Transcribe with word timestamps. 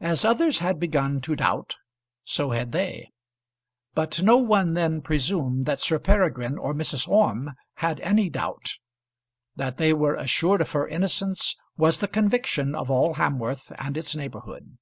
As 0.00 0.24
others 0.24 0.58
had 0.58 0.80
begun 0.80 1.20
to 1.20 1.36
doubt, 1.36 1.76
so 2.24 2.50
had 2.50 2.72
they; 2.72 3.12
but 3.94 4.20
no 4.20 4.36
one 4.36 4.74
then 4.74 5.00
presumed 5.00 5.64
that 5.66 5.78
Sir 5.78 6.00
Peregrine 6.00 6.58
or 6.58 6.74
Mrs. 6.74 7.06
Orme 7.08 7.52
had 7.74 8.00
any 8.00 8.28
doubt. 8.28 8.80
That 9.54 9.76
they 9.76 9.92
were 9.92 10.16
assured 10.16 10.60
of 10.60 10.72
her 10.72 10.88
innocence 10.88 11.54
was 11.76 12.00
the 12.00 12.08
conviction 12.08 12.74
of 12.74 12.90
all 12.90 13.14
Hamworth 13.14 13.70
and 13.78 13.96
its 13.96 14.16
neighbourhood. 14.16 14.76